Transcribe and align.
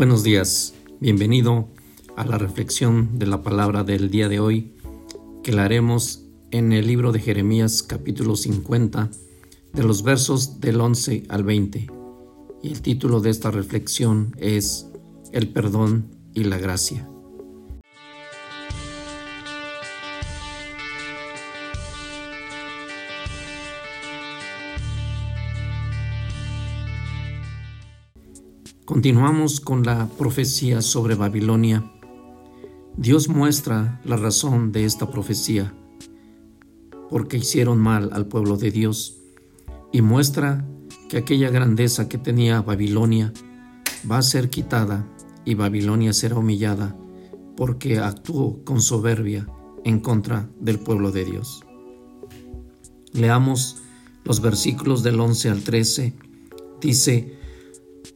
Buenos 0.00 0.22
días, 0.22 0.72
bienvenido 0.98 1.68
a 2.16 2.24
la 2.24 2.38
reflexión 2.38 3.18
de 3.18 3.26
la 3.26 3.42
palabra 3.42 3.84
del 3.84 4.10
día 4.10 4.30
de 4.30 4.40
hoy 4.40 4.72
que 5.42 5.52
la 5.52 5.64
haremos 5.64 6.24
en 6.50 6.72
el 6.72 6.86
libro 6.86 7.12
de 7.12 7.20
Jeremías 7.20 7.82
capítulo 7.82 8.34
50 8.34 9.10
de 9.74 9.82
los 9.82 10.02
versos 10.02 10.58
del 10.58 10.80
11 10.80 11.24
al 11.28 11.44
20. 11.44 11.88
Y 12.62 12.68
el 12.72 12.80
título 12.80 13.20
de 13.20 13.28
esta 13.28 13.50
reflexión 13.50 14.34
es 14.38 14.88
El 15.32 15.50
perdón 15.50 16.06
y 16.32 16.44
la 16.44 16.56
gracia. 16.56 17.06
Continuamos 28.90 29.60
con 29.60 29.84
la 29.84 30.08
profecía 30.18 30.82
sobre 30.82 31.14
Babilonia. 31.14 31.88
Dios 32.96 33.28
muestra 33.28 34.00
la 34.04 34.16
razón 34.16 34.72
de 34.72 34.84
esta 34.84 35.08
profecía, 35.12 35.72
porque 37.08 37.36
hicieron 37.36 37.78
mal 37.78 38.10
al 38.12 38.26
pueblo 38.26 38.56
de 38.56 38.72
Dios, 38.72 39.18
y 39.92 40.02
muestra 40.02 40.66
que 41.08 41.18
aquella 41.18 41.50
grandeza 41.50 42.08
que 42.08 42.18
tenía 42.18 42.62
Babilonia 42.62 43.32
va 44.10 44.18
a 44.18 44.22
ser 44.22 44.50
quitada 44.50 45.06
y 45.44 45.54
Babilonia 45.54 46.12
será 46.12 46.38
humillada, 46.38 46.96
porque 47.56 47.98
actuó 47.98 48.64
con 48.64 48.80
soberbia 48.80 49.46
en 49.84 50.00
contra 50.00 50.50
del 50.58 50.80
pueblo 50.80 51.12
de 51.12 51.26
Dios. 51.26 51.64
Leamos 53.12 53.76
los 54.24 54.40
versículos 54.40 55.04
del 55.04 55.20
11 55.20 55.48
al 55.48 55.62
13. 55.62 56.12
Dice, 56.80 57.39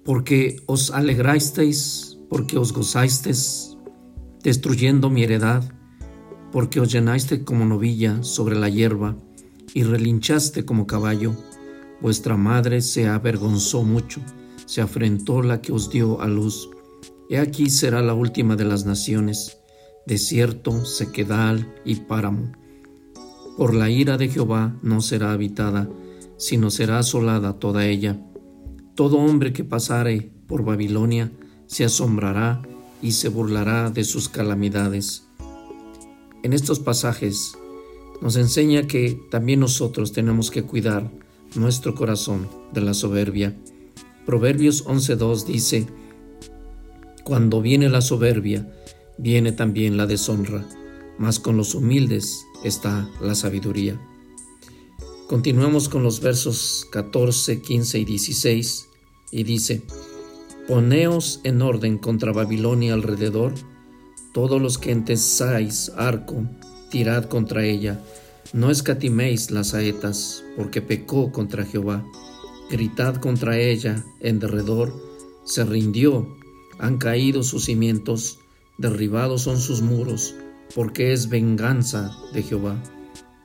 porque 0.04 0.60
os 0.66 0.90
alegrasteis, 0.90 2.18
porque 2.28 2.58
os 2.58 2.72
gozasteis, 2.72 3.76
destruyendo 4.42 5.08
mi 5.08 5.24
heredad, 5.24 5.64
porque 6.52 6.78
os 6.78 6.92
llenaste 6.92 7.42
como 7.44 7.64
novilla 7.64 8.22
sobre 8.22 8.54
la 8.54 8.68
hierba 8.68 9.16
y 9.72 9.82
relinchaste 9.82 10.64
como 10.64 10.86
caballo. 10.86 11.34
Vuestra 12.00 12.36
madre 12.36 12.82
se 12.82 13.08
avergonzó 13.08 13.82
mucho, 13.82 14.20
se 14.66 14.82
afrentó 14.82 15.42
la 15.42 15.62
que 15.62 15.72
os 15.72 15.90
dio 15.90 16.20
a 16.20 16.28
luz. 16.28 16.68
He 17.30 17.38
aquí 17.38 17.70
será 17.70 18.02
la 18.02 18.12
última 18.12 18.56
de 18.56 18.66
las 18.66 18.84
naciones, 18.84 19.56
desierto, 20.06 20.84
sequedal 20.84 21.74
y 21.84 21.96
páramo. 21.96 22.52
Por 23.56 23.72
la 23.72 23.88
ira 23.88 24.18
de 24.18 24.28
Jehová 24.28 24.76
no 24.82 25.00
será 25.00 25.32
habitada, 25.32 25.88
sino 26.36 26.70
será 26.70 26.98
asolada 26.98 27.58
toda 27.58 27.86
ella 27.86 28.20
todo 28.94 29.18
hombre 29.18 29.52
que 29.52 29.64
pasare 29.64 30.30
por 30.46 30.64
Babilonia 30.64 31.32
se 31.66 31.84
asombrará 31.84 32.62
y 33.02 33.12
se 33.12 33.28
burlará 33.28 33.90
de 33.90 34.04
sus 34.04 34.28
calamidades. 34.28 35.24
En 36.42 36.52
estos 36.52 36.78
pasajes 36.78 37.54
nos 38.20 38.36
enseña 38.36 38.86
que 38.86 39.20
también 39.30 39.60
nosotros 39.60 40.12
tenemos 40.12 40.50
que 40.50 40.62
cuidar 40.62 41.10
nuestro 41.56 41.94
corazón 41.94 42.48
de 42.72 42.80
la 42.80 42.94
soberbia. 42.94 43.56
Proverbios 44.26 44.86
11.2 44.86 45.44
dice, 45.46 45.86
Cuando 47.24 47.60
viene 47.60 47.88
la 47.88 48.00
soberbia, 48.00 48.72
viene 49.18 49.52
también 49.52 49.96
la 49.96 50.06
deshonra, 50.06 50.64
mas 51.18 51.40
con 51.40 51.56
los 51.56 51.74
humildes 51.74 52.44
está 52.62 53.08
la 53.20 53.34
sabiduría. 53.34 54.00
Continuamos 55.28 55.88
con 55.88 56.02
los 56.02 56.20
versos 56.20 56.86
14, 56.90 57.62
15 57.62 57.98
y 57.98 58.04
16 58.04 58.88
y 59.30 59.44
dice, 59.44 59.80
Poneos 60.68 61.40
en 61.44 61.62
orden 61.62 61.96
contra 61.96 62.30
Babilonia 62.32 62.92
alrededor, 62.92 63.54
todos 64.34 64.60
los 64.60 64.76
que 64.76 64.92
entesáis 64.92 65.90
arco, 65.96 66.44
tirad 66.90 67.24
contra 67.24 67.64
ella, 67.64 68.04
no 68.52 68.70
escatiméis 68.70 69.50
las 69.50 69.68
saetas, 69.68 70.44
porque 70.58 70.82
pecó 70.82 71.32
contra 71.32 71.64
Jehová. 71.64 72.04
Gritad 72.70 73.16
contra 73.16 73.58
ella 73.58 74.04
en 74.20 74.38
derredor, 74.38 74.92
se 75.44 75.64
rindió, 75.64 76.36
han 76.78 76.98
caído 76.98 77.42
sus 77.44 77.64
cimientos, 77.64 78.40
derribados 78.76 79.40
son 79.40 79.58
sus 79.58 79.80
muros, 79.80 80.34
porque 80.74 81.14
es 81.14 81.30
venganza 81.30 82.14
de 82.34 82.42
Jehová. 82.42 82.82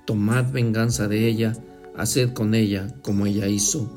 Tomad 0.10 0.52
venganza 0.52 1.08
de 1.08 1.28
ella, 1.28 1.54
haced 1.96 2.34
con 2.34 2.56
ella 2.56 2.96
como 3.04 3.28
ella 3.28 3.48
hizo. 3.48 3.92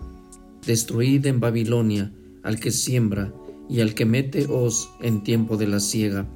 Destruid 0.67 1.25
en 1.25 1.41
Babilonia 1.41 2.13
al 2.43 2.61
que 2.61 2.71
siembra 2.71 3.33
y 3.67 3.81
al 3.81 3.95
que 3.95 4.05
mete 4.05 4.47
hoz 4.47 4.91
en 5.01 5.23
tiempo 5.23 5.57
de 5.57 5.69
la 5.69 5.81
siega, 5.81 6.29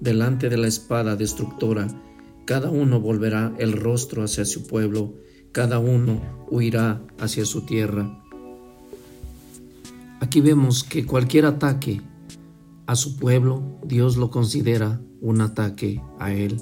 delante 0.00 0.50
de 0.50 0.58
la 0.58 0.66
espada 0.66 1.16
destructora. 1.16 1.88
Cada 2.44 2.68
uno 2.68 3.00
volverá 3.00 3.54
el 3.58 3.72
rostro 3.72 4.22
hacia 4.22 4.44
su 4.44 4.66
pueblo, 4.66 5.14
cada 5.50 5.78
uno 5.78 6.20
huirá 6.50 7.00
hacia 7.18 7.46
su 7.46 7.62
tierra. 7.62 8.22
Aquí 10.20 10.42
vemos 10.42 10.84
que 10.84 11.06
cualquier 11.06 11.46
ataque 11.46 12.02
a 12.86 12.96
su 12.96 13.16
pueblo, 13.16 13.78
Dios 13.82 14.18
lo 14.18 14.30
considera 14.30 15.00
un 15.22 15.40
ataque 15.40 16.02
a 16.18 16.34
él. 16.34 16.60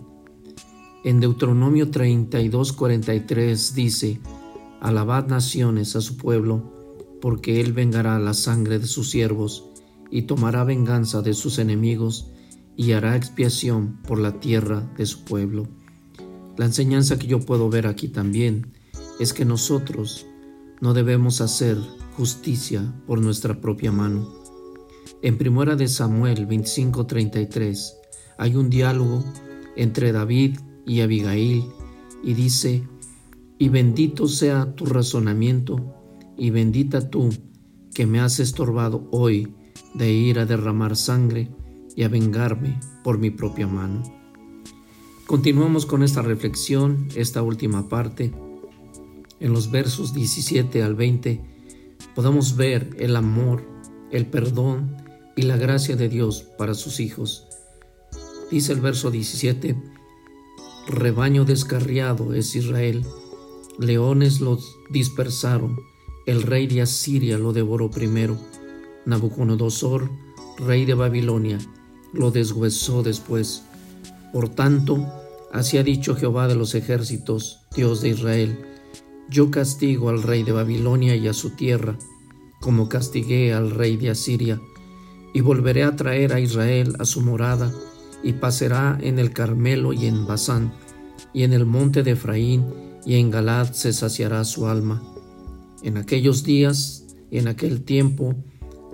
En 1.02 1.18
Deuteronomio 1.18 1.90
32:43 1.90 3.72
dice, 3.72 4.20
Alabad 4.80 5.28
naciones 5.28 5.96
a 5.96 6.02
su 6.02 6.18
pueblo, 6.18 6.62
porque 7.22 7.60
él 7.62 7.72
vengará 7.72 8.18
la 8.18 8.34
sangre 8.34 8.78
de 8.78 8.86
sus 8.86 9.10
siervos 9.10 9.64
y 10.10 10.22
tomará 10.22 10.62
venganza 10.64 11.22
de 11.22 11.32
sus 11.32 11.58
enemigos 11.58 12.30
y 12.76 12.92
hará 12.92 13.16
expiación 13.16 13.98
por 14.06 14.18
la 14.18 14.40
tierra 14.40 14.90
de 14.98 15.06
su 15.06 15.24
pueblo. 15.24 15.68
La 16.58 16.66
enseñanza 16.66 17.18
que 17.18 17.26
yo 17.26 17.40
puedo 17.40 17.70
ver 17.70 17.86
aquí 17.86 18.08
también 18.08 18.72
es 19.18 19.32
que 19.32 19.46
nosotros 19.46 20.26
no 20.82 20.92
debemos 20.92 21.40
hacer 21.40 21.78
justicia 22.16 22.92
por 23.06 23.22
nuestra 23.22 23.60
propia 23.62 23.90
mano. 23.90 24.28
En 25.22 25.38
primera 25.38 25.76
de 25.76 25.88
Samuel 25.88 26.46
25:33 26.46 27.94
hay 28.36 28.56
un 28.56 28.68
diálogo 28.68 29.24
entre 29.76 30.12
David 30.12 30.58
y 30.86 31.00
Abigail 31.00 31.64
y 32.22 32.34
dice, 32.34 32.82
y 33.58 33.68
bendito 33.68 34.28
sea 34.28 34.74
tu 34.74 34.86
razonamiento, 34.86 35.94
y 36.36 36.50
bendita 36.50 37.10
tú 37.10 37.30
que 37.94 38.06
me 38.06 38.20
has 38.20 38.40
estorbado 38.40 39.06
hoy 39.10 39.54
de 39.94 40.12
ir 40.12 40.38
a 40.38 40.46
derramar 40.46 40.96
sangre 40.96 41.50
y 41.94 42.02
a 42.02 42.08
vengarme 42.08 42.80
por 43.04 43.18
mi 43.18 43.30
propia 43.30 43.66
mano. 43.66 44.02
Continuamos 45.26 45.86
con 45.86 46.02
esta 46.02 46.22
reflexión, 46.22 47.08
esta 47.14 47.42
última 47.42 47.88
parte. 47.88 48.32
En 49.38 49.52
los 49.52 49.70
versos 49.70 50.14
17 50.14 50.82
al 50.82 50.94
20 50.94 51.40
podemos 52.14 52.56
ver 52.56 52.96
el 52.98 53.16
amor, 53.16 53.64
el 54.10 54.26
perdón 54.26 54.96
y 55.36 55.42
la 55.42 55.56
gracia 55.56 55.96
de 55.96 56.08
Dios 56.08 56.42
para 56.58 56.74
sus 56.74 57.00
hijos. 57.00 57.46
Dice 58.50 58.72
el 58.72 58.80
verso 58.80 59.10
17, 59.10 59.76
rebaño 60.90 61.44
descarriado 61.44 62.34
es 62.34 62.54
Israel. 62.56 63.04
Leones 63.78 64.40
los 64.40 64.76
dispersaron, 64.90 65.80
el 66.26 66.42
rey 66.42 66.66
de 66.66 66.82
Asiria 66.82 67.38
lo 67.38 67.52
devoró 67.52 67.90
primero, 67.90 68.36
Nabucodonosor, 69.06 70.10
rey 70.58 70.84
de 70.84 70.94
Babilonia, 70.94 71.58
lo 72.12 72.30
deshuesó 72.30 73.02
después. 73.02 73.64
Por 74.32 74.48
tanto, 74.48 75.06
así 75.52 75.78
ha 75.78 75.82
dicho 75.82 76.14
Jehová 76.14 76.46
de 76.48 76.54
los 76.54 76.74
ejércitos, 76.74 77.60
Dios 77.74 78.02
de 78.02 78.10
Israel, 78.10 78.58
yo 79.28 79.50
castigo 79.50 80.08
al 80.08 80.22
rey 80.22 80.42
de 80.42 80.52
Babilonia 80.52 81.14
y 81.16 81.28
a 81.28 81.32
su 81.32 81.50
tierra, 81.50 81.96
como 82.60 82.88
castigué 82.88 83.54
al 83.54 83.70
rey 83.70 83.96
de 83.96 84.10
Asiria, 84.10 84.60
y 85.32 85.40
volveré 85.40 85.84
a 85.84 85.94
traer 85.94 86.32
a 86.32 86.40
Israel 86.40 86.96
a 86.98 87.04
su 87.04 87.20
morada, 87.20 87.72
y 88.22 88.34
pasará 88.34 88.98
en 89.00 89.18
el 89.18 89.32
Carmelo 89.32 89.92
y 89.92 90.06
en 90.06 90.26
Basán, 90.26 90.72
y 91.32 91.44
en 91.44 91.52
el 91.52 91.66
monte 91.66 92.02
de 92.02 92.12
Efraín, 92.12 92.64
y 93.04 93.16
en 93.16 93.30
Galad 93.30 93.72
se 93.72 93.92
saciará 93.92 94.44
su 94.44 94.66
alma. 94.66 95.02
En 95.82 95.96
aquellos 95.96 96.42
días 96.42 97.00
en 97.30 97.48
aquel 97.48 97.82
tiempo, 97.82 98.34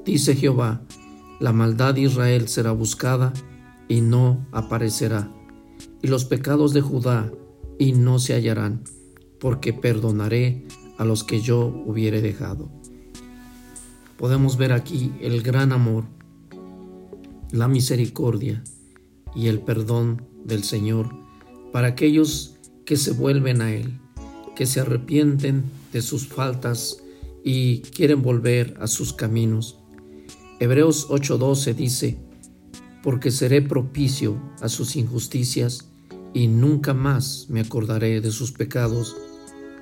dice 0.05 0.37
Jehová, 0.37 0.82
la 1.40 1.52
maldad 1.52 1.94
de 1.94 2.02
Israel 2.02 2.49
será 2.49 2.73
buscada 2.73 3.32
y 3.88 4.00
no 4.00 4.46
aparecerá, 4.52 5.32
y 6.02 6.08
los 6.08 6.25
pecados 6.25 6.72
de 6.72 6.81
Judá 6.81 7.32
y 7.79 7.93
no 7.93 8.19
se 8.19 8.34
hallarán, 8.34 8.84
porque 9.40 9.72
perdonaré 9.72 10.67
a 10.99 11.05
los 11.05 11.25
que 11.25 11.40
yo 11.40 11.67
hubiere 11.87 12.20
dejado. 12.20 12.70
Podemos 14.17 14.56
ver 14.56 14.72
aquí 14.72 15.12
el 15.20 15.43
gran 15.43 15.72
amor, 15.72 16.05
la 17.50 17.69
misericordia 17.69 18.62
y 19.36 19.48
el 19.48 19.60
perdón 19.60 20.22
del 20.44 20.64
Señor 20.64 21.14
para 21.72 21.88
aquellos 21.88 22.54
que 22.86 22.96
se 22.96 23.12
vuelven 23.12 23.60
a 23.60 23.72
Él, 23.72 24.00
que 24.56 24.64
se 24.66 24.80
arrepienten 24.80 25.64
de 25.92 26.00
sus 26.00 26.26
faltas 26.26 27.02
y 27.44 27.80
quieren 27.80 28.22
volver 28.22 28.76
a 28.80 28.86
sus 28.86 29.12
caminos. 29.12 29.78
Hebreos 30.58 31.08
8:12 31.10 31.74
dice, 31.74 32.18
porque 33.02 33.30
seré 33.30 33.60
propicio 33.62 34.40
a 34.60 34.68
sus 34.68 34.96
injusticias 34.96 35.86
y 36.32 36.48
nunca 36.48 36.94
más 36.94 37.46
me 37.50 37.60
acordaré 37.60 38.20
de 38.20 38.30
sus 38.30 38.52
pecados 38.52 39.16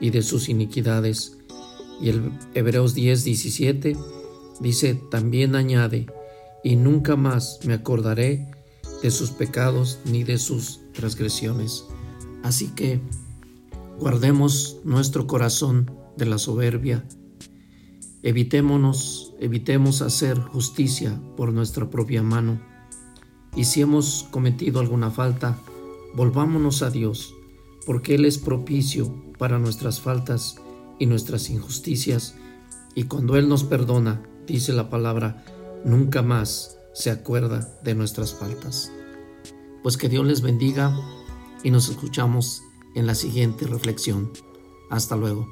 y 0.00 0.10
de 0.10 0.22
sus 0.22 0.48
iniquidades. 0.48 1.38
Y 2.00 2.08
el 2.08 2.32
Hebreos 2.54 2.96
10:17 2.96 3.96
dice, 4.60 5.00
también 5.10 5.54
añade, 5.54 6.06
y 6.64 6.76
nunca 6.76 7.14
más 7.14 7.60
me 7.64 7.74
acordaré 7.74 8.48
de 9.04 9.10
sus 9.10 9.32
pecados 9.32 9.98
ni 10.06 10.24
de 10.24 10.38
sus 10.38 10.80
transgresiones. 10.94 11.84
Así 12.42 12.68
que 12.68 13.02
guardemos 14.00 14.78
nuestro 14.82 15.26
corazón 15.26 15.90
de 16.16 16.24
la 16.24 16.38
soberbia. 16.38 17.04
Evitémonos, 18.22 19.34
evitemos 19.38 20.00
hacer 20.00 20.40
justicia 20.40 21.20
por 21.36 21.52
nuestra 21.52 21.90
propia 21.90 22.22
mano. 22.22 22.58
Y 23.54 23.64
si 23.64 23.82
hemos 23.82 24.26
cometido 24.30 24.80
alguna 24.80 25.10
falta, 25.10 25.58
volvámonos 26.14 26.80
a 26.80 26.88
Dios, 26.88 27.34
porque 27.84 28.14
Él 28.14 28.24
es 28.24 28.38
propicio 28.38 29.14
para 29.36 29.58
nuestras 29.58 30.00
faltas 30.00 30.56
y 30.98 31.04
nuestras 31.04 31.50
injusticias, 31.50 32.36
y 32.94 33.02
cuando 33.02 33.36
Él 33.36 33.50
nos 33.50 33.64
perdona, 33.64 34.22
dice 34.46 34.72
la 34.72 34.88
palabra, 34.88 35.44
nunca 35.84 36.22
más 36.22 36.78
se 36.94 37.11
acuerda 37.11 37.79
de 37.82 37.94
nuestras 37.94 38.32
faltas. 38.32 38.91
Pues 39.82 39.96
que 39.96 40.08
Dios 40.08 40.25
les 40.25 40.41
bendiga 40.41 40.96
y 41.62 41.70
nos 41.70 41.88
escuchamos 41.88 42.62
en 42.94 43.06
la 43.06 43.14
siguiente 43.14 43.67
reflexión. 43.67 44.32
Hasta 44.91 45.17
luego. 45.17 45.46